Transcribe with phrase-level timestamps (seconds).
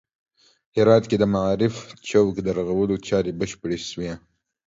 [0.75, 1.75] هرات کې د معارف
[2.09, 4.11] چوک د رغولو چارې بشپړې شوې